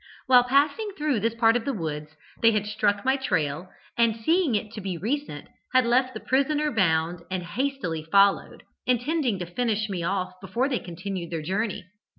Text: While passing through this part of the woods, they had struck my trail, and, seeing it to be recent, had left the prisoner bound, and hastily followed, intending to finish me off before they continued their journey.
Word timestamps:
While 0.25 0.45
passing 0.45 0.93
through 0.97 1.19
this 1.19 1.35
part 1.35 1.55
of 1.55 1.63
the 1.63 1.75
woods, 1.75 2.15
they 2.41 2.53
had 2.53 2.65
struck 2.65 3.05
my 3.05 3.17
trail, 3.17 3.69
and, 3.95 4.15
seeing 4.15 4.55
it 4.55 4.71
to 4.71 4.81
be 4.81 4.97
recent, 4.97 5.47
had 5.73 5.85
left 5.85 6.15
the 6.15 6.19
prisoner 6.19 6.71
bound, 6.71 7.21
and 7.29 7.43
hastily 7.43 8.07
followed, 8.11 8.63
intending 8.87 9.37
to 9.37 9.45
finish 9.45 9.89
me 9.89 10.01
off 10.01 10.33
before 10.41 10.67
they 10.69 10.79
continued 10.79 11.29
their 11.29 11.43
journey. 11.43 11.85